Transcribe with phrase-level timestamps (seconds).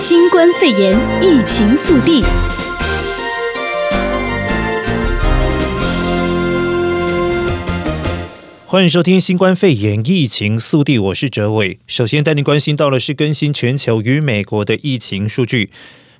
[0.00, 2.22] 新冠肺炎疫情速递。
[8.64, 11.80] 欢迎收听新冠肺炎疫情速递，我是哲伟。
[11.88, 15.68] 首先带您关心到的是更新全球与美国的疫情数据。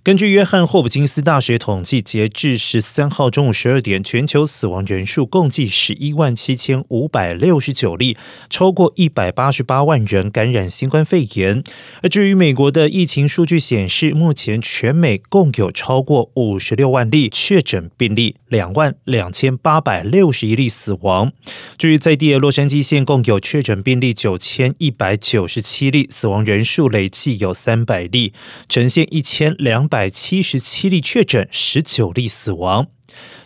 [0.09, 8.17] 根据约翰霍普金斯大学统计，截至十三号中午十二点，全球死亡人数共计十一万七千五百六十九例，
[8.49, 11.63] 超过一百八十八万人感染新冠肺炎。
[12.01, 21.33] 而至于美国的疫情数据显示，目前全美共有超过五十六万例确诊病例，两万两千八百六十一例死亡。
[21.77, 28.33] 至于在地的洛杉矶县，共有确诊病例九千一百九十七例，死亡人数累计有三百例，
[28.71, 29.98] 呈现一千两百。
[29.99, 32.87] 百七十七例确诊，十九例死亡。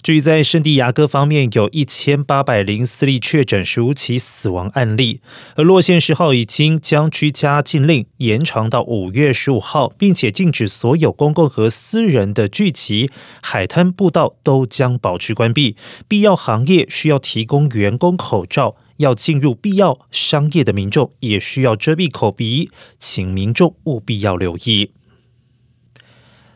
[0.03, 5.23] 至于在圣地亚哥方面，有一千八百零四例确诊，十五起死亡案例。
[5.57, 13.11] 而洛县十号已经将居家禁令延长到五月十五号，并且禁止所有公共和私人的聚集，
[13.43, 15.75] 海滩步道都将保持关闭。
[16.07, 24.91] 必要行业需要提供员工口罩，要进入必要商业的民众也需要遮蔽口鼻，请民众务必要留意。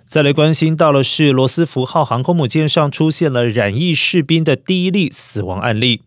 [0.09, 6.01] 再来关心到的是，罗斯福号航空母舰上出现了染疫士兵的第一例死亡案例。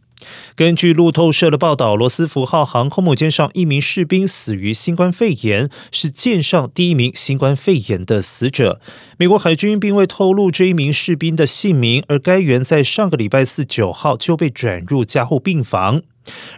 [0.55, 8.79] 根据路透社的报道，罗斯福号航空母舰上一名士兵死于新冠肺炎，是舰上第一名新冠肺炎的死者。
[9.17, 16.01] 美国海军并未透露这一名士兵的姓名，而该员在上个礼拜四九号就被转入加护病房。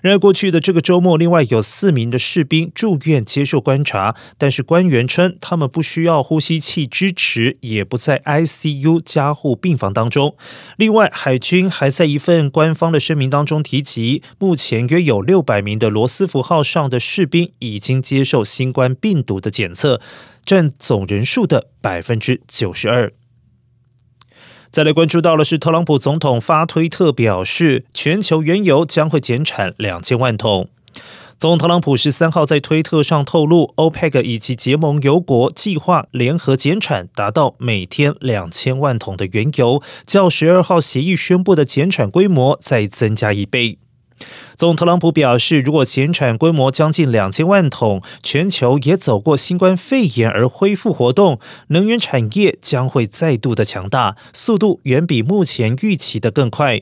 [0.02, 10.36] 然而，过去的这个周末，另外有四名的士兵住院接受观察，但是官员称他们不需要呼吸器支持，也不在 ICU 加护病房当中。
[10.78, 20.02] 另外，海军还在一份官方的声明当中提及，目前约有六百名的罗斯福号上的士兵已经接受新冠病毒的检测，
[20.46, 23.14] 占总人数的百分之九十二。
[24.72, 30.70] 再来关注到的是，特朗普总统发推特表示，全球原油将会减产两千万桶。
[31.38, 43.78] 总统特朗普十三号在推特上透露，OPEC 以及结盟油国计划联合减产，达到每天两千万桶的原油，较十二号协议宣布的减产规模再增加一倍。
[44.56, 56.81] 总特朗普表示，如果减产规模将近两千万桶，全球也走过新冠肺炎而恢复活动，能源产业将会再度的强大，速度远比目前预期的更快。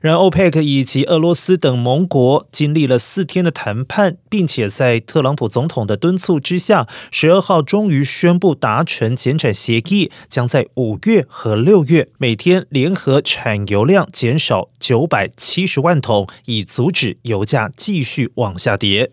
[0.00, 19.12] 然而欧佩克以及俄罗斯等盟国经历了四天的谈判，并且在特朗普总统的敦促之下，十二号终于宣布达成减产协议，将在五月和六月每天联合产油量减少九百七十万桶，以阻止油价继续往下跌。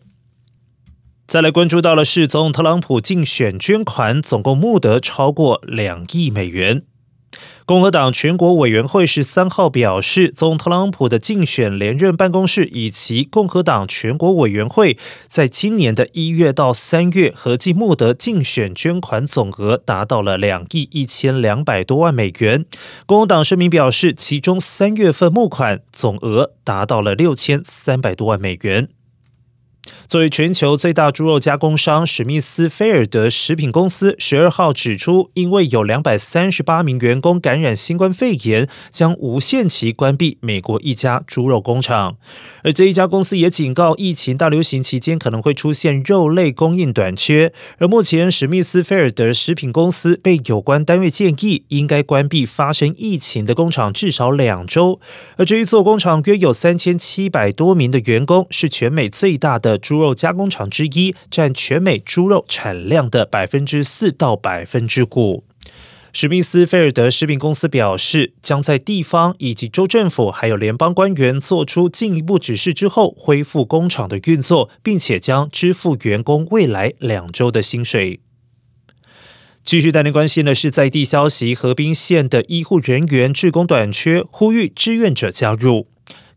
[1.28, 6.82] 再来关注到的是，总统特朗普竞选捐款总共募得超过两亿美元。
[7.70, 14.98] 共和党全国委员会十三号表示，总统特朗普的竞选连任办公室以及共和党全国委员会
[15.28, 22.66] 在今年的一月到三月合计募得竞选捐款总额达到了两亿一千两百多万美元。
[23.06, 28.90] 共和党声明表示，其中三月份募款总额达到了六千三百多万美元。
[30.08, 42.18] 作为全球最大猪肉加工商史密斯菲尔德食品公司，十二号指出，因为有两百三十八名员工感染新冠肺炎，将无限期关闭美国一家猪肉工厂。
[42.64, 47.54] 而这一家公司也警告，疫情大流行期间可能会出现肉类供应短缺。
[47.78, 55.00] 而目前，史密斯菲尔德食品公司被有关单位建议，应该关闭发生疫情的工厂至少两周。
[55.38, 59.79] 而这一座工厂约有三千七百多名的员工，是全美最大的。
[59.80, 65.44] 猪肉加工厂之一，占全美猪肉产量的百分之四到百分之五。
[66.12, 78.20] 史密斯菲尔德食品公司表示，将在地方以及州政府还有联邦官员做出进一步指示之后，恢复工厂的运作，并且将支付员工未来两周的薪水。
[79.64, 85.88] 继续带您关心的是在地消息，河滨县的医护人员志工短缺，呼吁志愿者加入。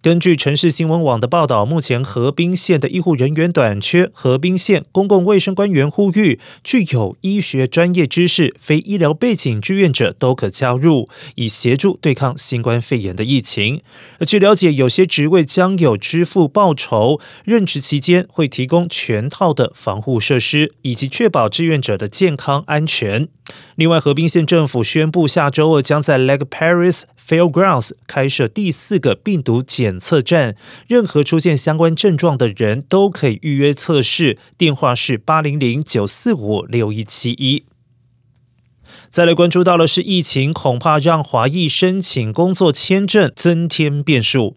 [0.03, 13.81] 根据城市新闻网的报道，目前河滨县的医护人员短缺，河滨县公共卫生官员呼吁，具有医学专业知识、非医疗背景志愿者都可加入，以协助对抗新冠肺炎的疫情。
[14.19, 23.29] 而据了解，有些职位将有支付报酬，任职期间会提供全套的防护设施，以及确保志愿者的健康安全。
[23.77, 30.57] 另外，河滨县政府宣布，下周二将在 Lake Paris Fairgrounds 开设第四个病毒检测站，
[30.87, 37.65] 任何出现相关症状的人都可以预约测试，电话是八零零九四五六一七一。
[39.09, 44.57] 再来关注到的是疫情，恐怕让华裔申请工作签证增添变数。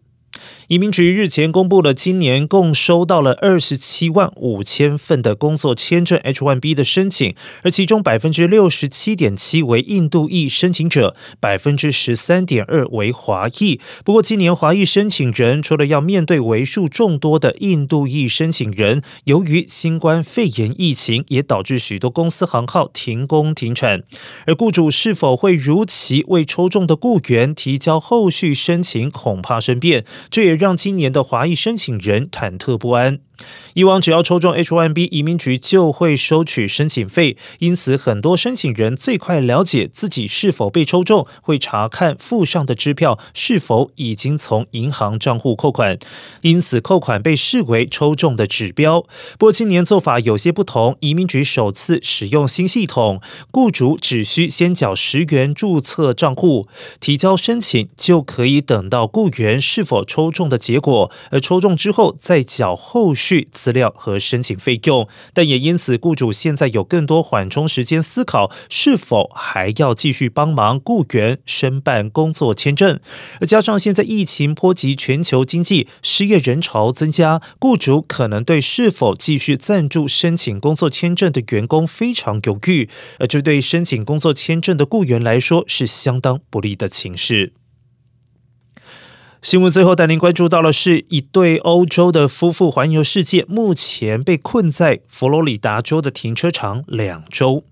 [0.68, 13.80] 移民局日前公布了今年共收到了二十七万五千份的工作签证 H-1B 的申请，而其中百分之六十七点七为印度裔申请者，百分之十三点二为华裔。
[14.04, 24.02] 不过，今年华裔申请人除了要面对为数众多的印度裔申请人，由于新冠肺炎疫情，也导致许多公司行号停工停产，
[24.48, 30.04] 而雇主是否会如期为抽中的雇员提交后续申请，恐怕生变。
[30.30, 33.19] 这也让今年的华裔申请人忐忑不安。
[33.74, 46.00] 以往只要抽中 H-1B，移民局就会收取申请费，因此很多申请人最快了解自己是否被抽中，会查看附上的支票是否已经从银行账户扣款，
[46.44, 49.02] 因此扣款被视为抽中的指标。
[49.38, 53.20] 不过今年做法有些不同，移民局首次使用新系统，
[53.52, 56.70] 雇主只需先缴十元注册账户，
[57.02, 63.25] 提交申请就可以等到雇员是否抽中的结果，而抽中之后再缴后续。
[63.25, 73.00] 去资料和申请费用，但也因此，雇主现在有更多缓冲时间思考是否还要继续帮忙雇员申办工作签证。
[73.42, 82.88] 而加上现在疫情波及全球经济，失业人潮增加，雇主可能对是否继续赞助申请工作签证的员工非常犹豫，
[83.18, 87.54] 而这对申请工作签证的雇员来说是相当不利的情势。
[89.46, 97.64] 新闻最后带您关注到的是一对欧洲的夫妇环游世界，目前被困在佛罗里达州的停车场两周。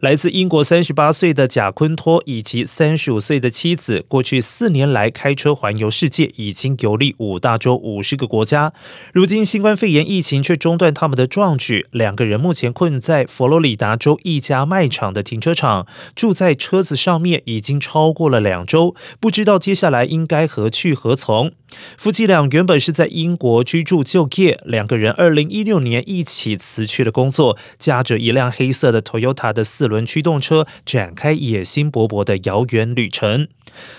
[0.00, 8.72] 来自英国三十八岁的贾昆托以及三十五岁的妻子，过去四年来开车环游世界，已经游历五大洲五十个国家。
[9.12, 21.52] 如今新冠肺炎疫情却中断他们的壮举，两个人目前困在佛罗里达州一家卖场的停车场，住在车子上面已经超过了两周，不知道接下来应该何去何从。
[21.98, 33.48] 夫妻俩原本是在英国居住就业，两个人二零一六年一起辞去了工作，驾着一辆黑色的 Toyota 的四轮驱动车，展开野心勃勃的遥远旅程。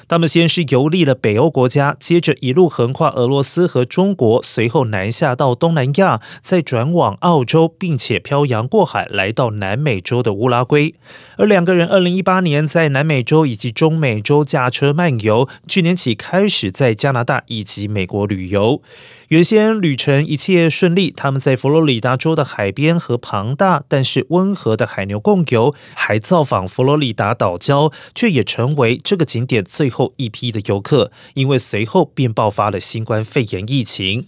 [0.07, 10.95] 他们先是游历了北欧国家，接着一路横跨俄罗斯和中国，随后南下到东南亚，再转往澳洲，并且漂洋过海来到南美洲的乌拉圭。
[11.37, 18.81] 而两个人二零一八年在南美洲以及中美洲驾车漫游，去年起开始在加拿大以及美国旅游。
[19.29, 34.25] 原先旅程一切顺利，他们在佛罗里达州的海边和庞大但是温和的海牛共游，还造访佛罗里达岛礁，却也成为这个景点最后一批的游客，因为随后便爆发了新冠肺炎疫情。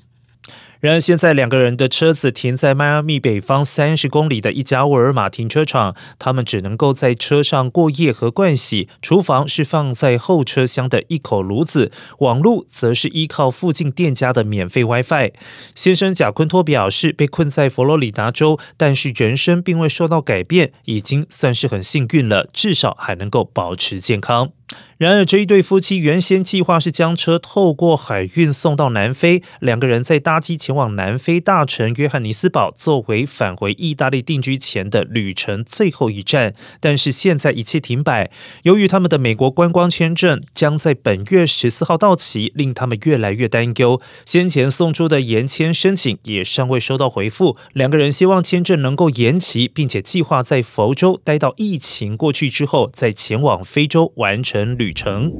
[0.81, 8.89] 然而，现在两个人的车子停在迈阿密北方三十公里的一家沃尔玛停车场，他们只能够在车上过夜和盥洗。
[8.99, 11.91] 厨房是放在后车厢的一口炉子，
[12.21, 15.31] 网路则是依靠附近店家的免费 WiFi。
[15.75, 24.51] 先生贾昆托表示，被困在佛罗里达州，但是人生并未受到改变，已经算是很幸运了，至少还能够保持健康。
[24.97, 36.53] 然而，这一对夫妻原先计划是将车透过海运送到南非，两个人再搭机前往南非大城约翰尼斯堡，作为返回意大利定居前的旅程最后一站。
[36.79, 38.29] 但是现在一切停摆，
[38.61, 43.99] 由于他们的美国观光签证将在本月十四号到期，令他们越来越担忧。
[44.23, 54.60] 先前送出的延签申请也尚未收到回复，两个人希望签证能够延期，并且计划在佛州待到疫情过去之后，再前往非洲完成。
[54.77, 55.31] 旅程。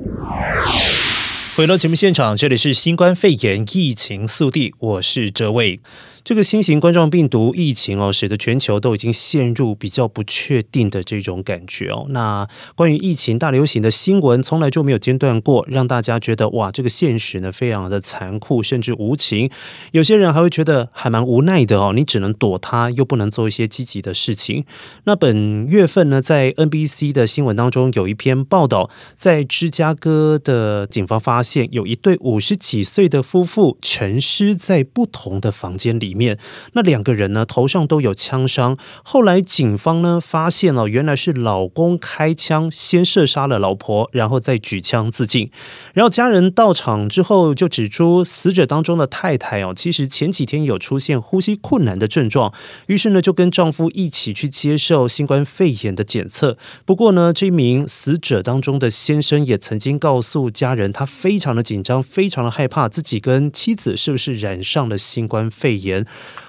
[1.56, 5.80] 回到节目现场，这里是新冠肺炎疫情速递，我是哲伟。
[6.24, 12.06] 这个新型冠状病毒疫情哦，使得全球都已经陷入比较不确定的这种感觉哦。
[12.10, 19.50] 那关于疫情大流行的新闻，从来就没有间断过，让大家觉得哇，这个现实呢非常的残酷，甚至无情。
[19.94, 24.64] 有些人还会觉得还蛮无奈的哦，你只能躲它，又不能做一些积极的事情。
[25.06, 36.11] 那本月份呢，在 NBC 的新闻当中有一篇报道，在芝加哥的警方发现有一对五十几岁的夫妇沉尸在不同的房间里。
[36.12, 36.38] 里面
[36.74, 38.78] 那两个人呢，头上都有枪伤。
[39.02, 45.50] 后来警方呢发现了，原来是老公开枪先射杀了老婆，然后再举枪自尽。
[45.94, 52.54] 然后家人到场之后就指出，死者当中的太太哦，其实前几天有出现呼吸困难的症状，
[52.88, 56.58] 于是呢就跟丈夫一起去接受新冠肺炎的检测。
[56.86, 66.01] 不过呢，这名死者当中的先生也曾经告诉家人，他非常的紧张，非常的害怕自己跟妻子是不是染上了新冠肺炎。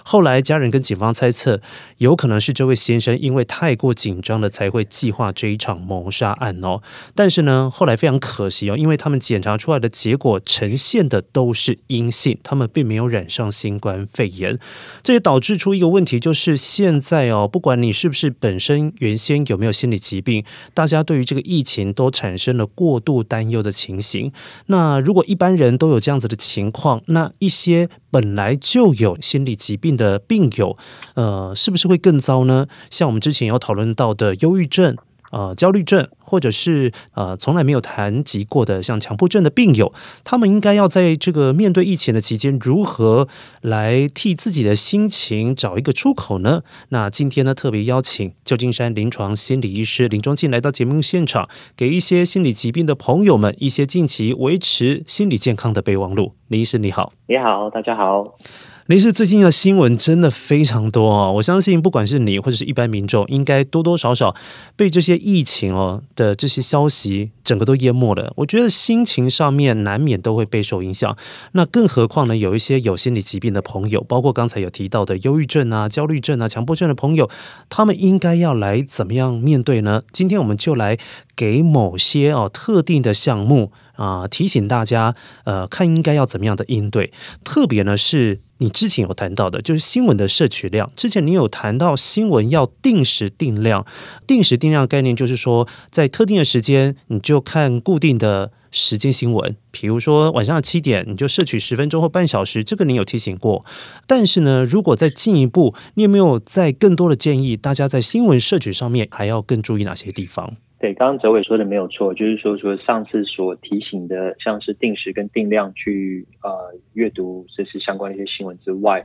[0.04, 1.60] 后来家人跟警方猜测，
[1.98, 6.80] 有可能是这位先生因为太过紧张了，才会计划这一场谋杀案哦。
[7.14, 14.58] 但是呢，后来非常可惜哦，因为他们检查出来的结果呈现的都是阴性，他们并没有染上新冠肺炎。
[15.02, 20.44] 这也导致出一个问题，就是现在哦，不管你是不是本身原先有没有心理疾病，
[20.74, 24.32] 大家对于这个疫情都产生了过度担忧的情形。
[24.66, 30.76] 那如果一般人都有这样子的情况，那一些本来就有心心理疾病的病友，
[31.14, 32.68] 呃，是不是会更糟呢？
[32.90, 34.96] 像我们之前有讨论到的忧郁症。
[35.32, 39.90] 呃，焦虑症，或者是呃，从来没有谈及过的像强迫症的病友，
[40.24, 43.26] 他们应该要在这个面对疫情的期间，如何
[43.62, 46.60] 来替自己的心情找一个出口呢？
[46.90, 56.34] 那今天呢，特别邀请旧金山临床心理医师林忠进来到节目现场，给一些心理疾病的朋友们一些近期维持心理健康的备忘录。
[56.48, 58.36] 林医师你好，你好，大家好。
[58.86, 64.34] 林医师，最近的新闻真的非常多哦，我相信不管是你或者是一般民众，应该多多少少
[64.74, 68.32] 被这些疫情哦的这些消息整个都淹没了。
[68.38, 71.16] 我觉得心情上面难免都会备受影响。
[71.52, 77.30] 那更何况呢，有一些有心理疾病的朋友，包括刚才有提到的忧郁症啊、焦虑症啊、强迫症的朋友，
[77.68, 80.02] 他们应该要来怎么样面对呢？
[80.10, 80.98] 今天我们就来
[81.36, 83.70] 给某些哦特定的项目
[84.02, 87.12] 啊提醒大家，呃，看应该要怎么样的应对。
[87.44, 88.40] 特别呢是。
[88.58, 90.92] 你之前有谈到的，就是新闻的摄取量。
[90.94, 93.84] 之前你有谈到新闻要定时定量，
[94.24, 99.56] 定时定量概念就是说，在特定的时间，你就看固定的时间新闻。
[99.72, 102.62] 比如说晚上七点，你就摄取十分钟或半小时。
[102.62, 103.64] 这个你有提醒过。
[104.06, 107.56] 但是呢，如果再进一步，你有没有在更多的建议？
[107.56, 110.54] 大家在新闻摄取上面还要更注意哪些地方？
[110.82, 116.50] 对，刚刚哲伟说的没有错，就是说，说上次所提醒的，像是定时跟定量去呃
[116.94, 119.00] 阅读这是相关的一些新闻之外，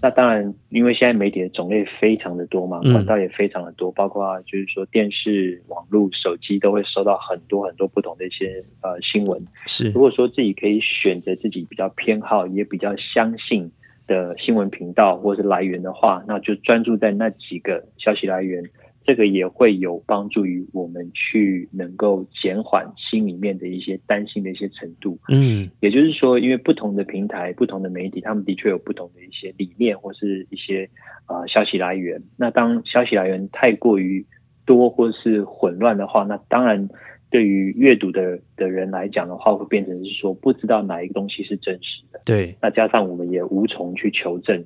[0.00, 9.38] 那当然，因为现在媒体的种类非常的多嘛，管道也非常的多，包括就是说电视、网络、手机都会收到很多很多不同的一些呃新闻。
[9.66, 13.70] 是，如果说自己可以选择自己比较偏好也比较相信
[14.06, 18.64] 的新闻频道或是来源的话，那就专注在那几个消息来源。
[19.08, 25.18] 这个也会有帮助于我们去能够减缓心里面的一些担心的一些程度。
[25.30, 30.90] 嗯，也就是说，因为不同的平台、不同的媒体，他们的确有不同的一些理念或是一些
[31.26, 32.22] 呃消息来源。
[32.36, 34.26] 那当消息来源太过于
[34.66, 36.86] 多或是混乱的话，那当然
[37.30, 42.20] 对于阅读的的人来讲的话，会变成是说不知道哪一个东西是真实的。
[42.26, 44.62] 对，那加上我们也无从去求证。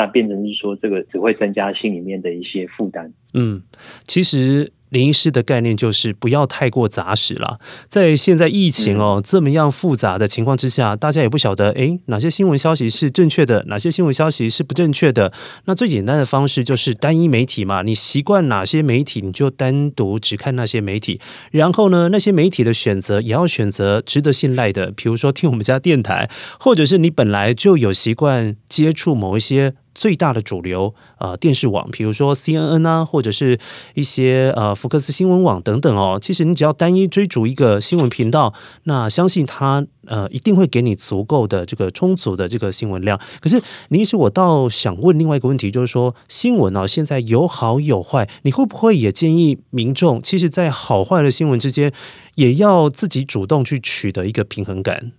[0.00, 3.12] 那变成是说，这个只会增加心里面的一些负担。
[3.34, 3.62] 嗯，
[4.06, 4.72] 其实。
[4.90, 7.60] 林医师的概念就是不要太过杂实了。
[7.86, 15.32] 在现在疫情哦这么样复杂的情况之下，大家也不晓得诶哪些新闻消息是正确的，哪些新闻消息是不正确的。
[15.66, 21.20] 那最简单的方式就是单一媒体嘛，你习惯哪些媒体，你就单独只看那些媒体。
[21.52, 26.28] 然后呢，那些媒体的选择也要选择值得信赖的，比如说听我们家电台，
[26.58, 29.74] 或者是你本来就有习惯接触某一些。
[29.94, 33.58] 最大的主流呃电视网，比如说 CNN 啊，或者是
[33.94, 36.18] 一些呃福克斯新闻网等等哦。
[36.20, 38.54] 其实你只要单一追逐一个新闻频道，
[38.84, 43.20] 那相信它呃一定会给你足够的这个充足的这个新闻量。
[43.40, 51.92] 可是，林医师，我倒想问另外一个问题，就是说新闻啊，现在有好有坏，你会不会也建议民众，其实，在好坏的新闻之间，
[52.36, 55.12] 也要自己主动去取得一个平衡感？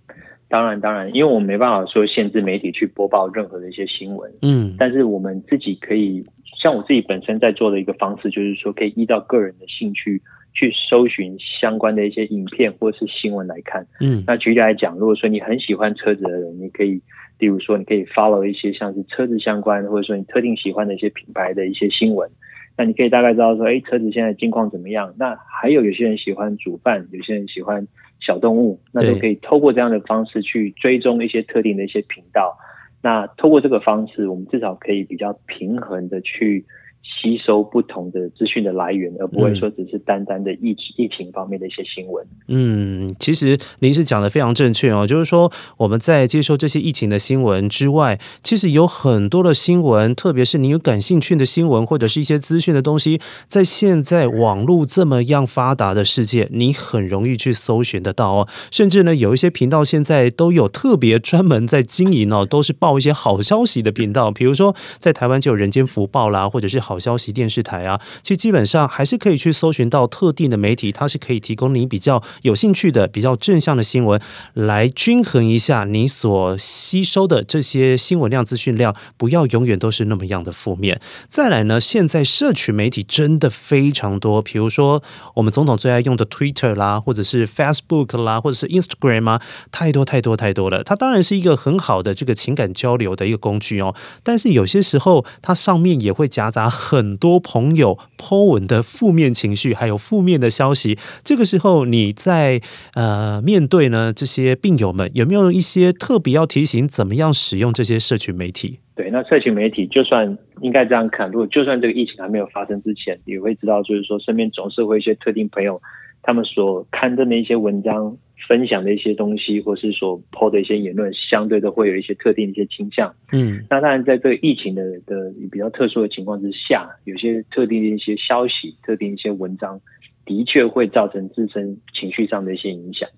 [0.52, 6.22] 当然，当然，因为我们没办法说限制媒体去播报任何的一些新闻，嗯，但是我们自己可以，
[6.62, 10.20] 像我自己本身在做的一个方式，就是说可以依照个人的兴趣
[10.52, 17.00] 去搜寻相关的一些影片或是新闻来看，嗯，那举例来讲，如果说你很喜欢车子的人，你可以，
[17.38, 22.28] 例如说你可以 follow 一些像是车子相关，或者说你特定喜欢的一些品牌的一些新闻，
[22.76, 25.14] 那你可以大概知道说，哎，车子现在近况怎么样？
[25.18, 27.86] 那还有有些人喜欢煮饭，有些人喜欢。
[28.24, 32.56] 小动物，那都可以透过这样的方式去追踪一些特定的一些频道。
[33.02, 36.64] 那透过这个方式，我们至少可以比较平衡的去。
[37.02, 42.24] 吸收不同的资讯的来源，而不会说只是单单的疫疫情方面的一些新闻。
[42.48, 58.48] 嗯，其实您是讲的非常正确哦，就是说我们在接收这些疫情的新闻之外，其实有很多的新闻，特别是你有感兴趣的新闻或者是一些资讯的东西，在现在网络这么样发达的世界，你很容易去搜寻得到哦。
[58.70, 66.91] 甚至呢，有一些频道现在都有特别专门在经营哦，都是报一些好消息的频道，比如说在台湾就有人间福报啦，或者是好。
[66.92, 74.20] 好消息电视台啊，其实基本上还是可以去搜寻到特定的媒体，它是可以提供你比较有兴趣的、比较正向的新闻，
[74.52, 81.00] 来均衡一下你所吸收的这些新闻量、资讯量，不要永远都是那么样的负面。
[81.28, 85.02] 再来呢，现在社群媒体真的非常多，比如说
[85.36, 90.84] 我们总统最爱用的 Twitter 啦，或者是 Facebook 啦，或者是 Instagram 啊，太多太多太多了。
[90.84, 100.98] 它当然是一个很好的这个情感交流的一个工具哦，但是有些时候它上面也会夹杂很多朋友 po 文的负面情绪，还有负面的消息。
[101.22, 102.60] 这个时候你在
[102.94, 108.80] 呃面对呢这些病友们，有没有一些特别要提醒，怎么样使用这些社群媒体？
[108.94, 115.80] 对，那社群媒体就算应该这样看，如果就算这个疫情还没有发生之前，也会知道，就是说身边总是会一些特定朋友，
[116.22, 118.16] 他们所刊登的一些文章、
[118.48, 123.14] 分享的一些东西，或是所 po 的一些言论，相对都会有一些特定的一些倾向。
[123.32, 129.80] 嗯，那当然在这个疫情的的比较特殊的情况之下，有些特定的一些消息、特定一些文章，
[130.24, 133.08] 的确会造成自身情绪上的一些影响。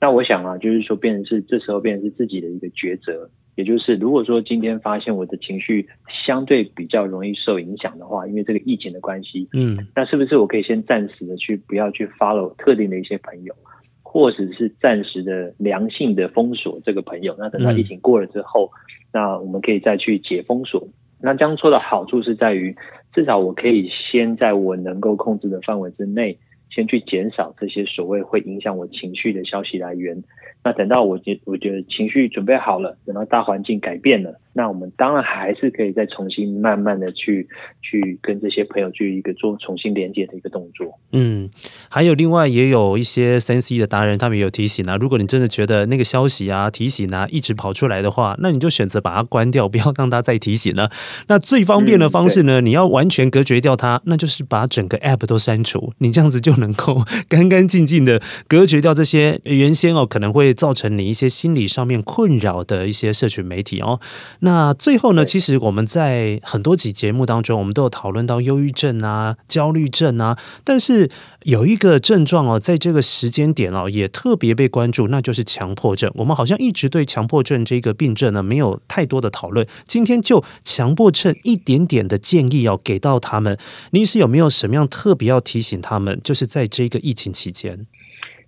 [0.00, 3.30] 那我想啊，就是说，变成是这时候变成是自己的一个抉择。
[3.54, 5.88] 也就是，如果说今天发现我的情绪
[6.26, 13.54] 相对比较容易受影响的话，因为这个疫情的关系，嗯，那是不是我可以先暂时的去不要去 follow 特定的一些朋友，
[14.02, 17.34] 或者是暂时的良性的封锁这个朋友？
[17.38, 18.70] 那等到疫情过了之后，
[19.10, 20.86] 那我们可以再去解封锁。
[21.18, 22.76] 那这样做的好处是在于，
[23.14, 26.38] 至少我可以先在我能够控制的范围之内。
[26.76, 30.22] 先去减少这些所谓会影响我情绪的消息来源。
[30.66, 37.46] 那等到我觉我觉得情绪准备好了，等到大环境改变了，那我们当然还是可以再重新慢慢的去
[37.80, 40.98] 去跟这些朋友去一个做重新连接的一个动作。
[41.12, 41.48] 嗯，
[41.88, 50.90] 还有另外也有一些三 C 的达人，他们也有提醒啊，如果你真的觉得那个消息啊提醒啊一直跑出来的话，那你就选择把它关掉， 不要让它再提醒了。
[51.28, 56.56] 那最方便的方式呢，嗯、你要完全隔绝掉它，那就是把整个 App 都删除，你这样子就。
[56.56, 58.18] 能够 干干净净的
[58.48, 64.00] 隔绝掉这些原先哦可能会造成你一些心理上面困扰的一些社群媒体哦。
[64.40, 71.08] 那最后呢，其实我们在很多集节目当中，我们都有讨论到忧郁症啊、焦虑症啊，但是。
[71.46, 76.10] 有一个症状哦，在这个时间点哦，也特别被关注，那就是强迫症。
[76.16, 79.64] 我们好像一直对强迫症这个病症呢，没有太多的讨论。
[79.86, 83.56] 今天就强迫症一点点的建议要给到他们，
[83.92, 86.20] 你是有没有什么样特别要提醒他们？
[86.24, 87.86] 就是在这个疫情期间。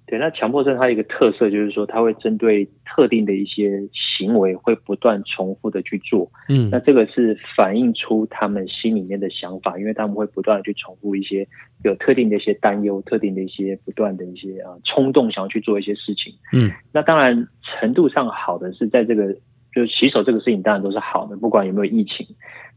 [0.08, 6.30] 对，那强迫症它有一个特色就是说，它会针对特定的一些行为，会不断重复的去做。
[6.48, 11.46] 嗯，那这个是反映出他们心里面的想法，因为他们会不断的去重复一些
[11.84, 16.32] 有特定的一些担忧、特定的一些不断的一些啊冲动，想要去做一些事情。
[16.54, 19.34] 嗯，那当然程度上好的是在这个
[19.74, 22.26] 就是洗手这个事情，当然都是好的，不管有没有疫情，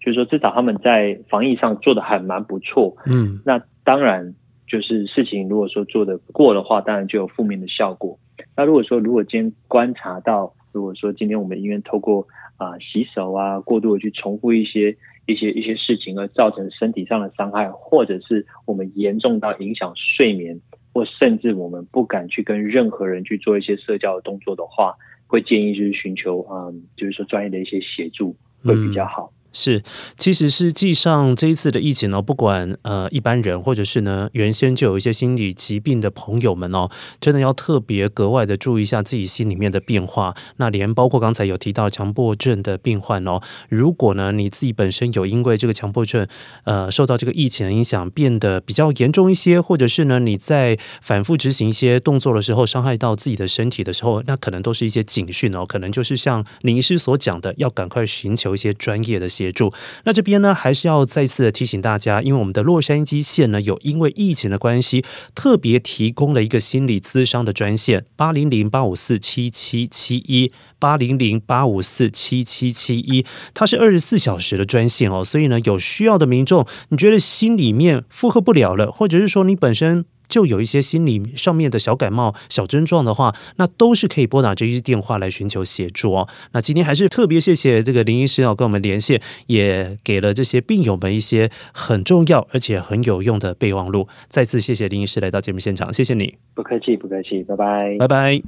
[0.04, 2.98] 就是说至少他们在防疫上做的还蛮不错。
[3.06, 4.36] 嗯，那当然。
[4.72, 8.18] 就是事情如果说做的过的话，当然就有负面的效果。
[8.56, 20.62] 那如果说如果今天观察到，如果说今天我们医院透过啊、呃、洗手啊，过度的去重复一些一些一些事情，而造成身体上的伤害，或者是我们严重到影响睡眠，
[20.94, 24.96] 或甚至我们不敢去跟任何人去做一些社交的动作的话，
[25.28, 29.34] 会建议就是寻求啊、呃，就是说专业的一些协助会比较好。
[29.34, 29.84] 嗯是，
[30.18, 40.34] 其实实际上这一次的疫情呢，不管呃一般人或者是呢原先就有一些心理疾病的朋友们哦，真的要特别格外的注意一下自己心里面的变化。
[40.56, 46.26] 那连包括刚才有提到强迫症的病患哦，如果呢你自己本身有因为这个强迫症
[46.64, 59.74] 呃受到这个疫情的影响变得比较严重一些，或者是呢你在反复执行一些动作的时候伤害到自己的身体的时候，那可能都是一些警讯哦，可能就是像林医师所讲的，要赶快寻求一些专业的协助。
[60.04, 73.26] 那这边呢，还是要再次的提醒大家，因为我们的洛杉矶县呢，有因为疫情的关系，特别提供了一个心理咨商的专线，八零零八五四七七七一，八零零八五四七七七一，
[73.56, 80.06] 它是二十四小时的专线哦，所以呢，有需要的民众，你觉得心里面负荷不了了，或者是说你本身。
[80.32, 86.28] 就有一些心理上面的小感冒、小症状的话，那都是可以拨打这一电话来寻求协助哦。
[86.54, 94.08] 那今天还是特别谢谢这个林医师要跟我们连线，也给了这些病友们一些很重要而且很有用的备忘录。
[94.30, 96.36] 再次谢谢林医师来到节目现场，谢谢你。
[96.56, 98.41] 不客气，不客气，拜拜，拜拜。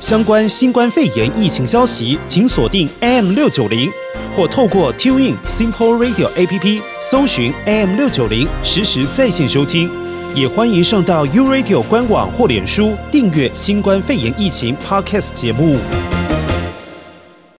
[0.00, 3.90] 相关新冠肺炎疫情消息，请锁定 AM 六九零，
[4.34, 10.09] 或透过 TuneIn Simple Radio APP 搜寻 AM 六九零，实时在线收听。
[10.32, 15.76] 也欢迎上到 U Radio 官网或脸书订阅新冠肺炎疫情 Podcast 节目。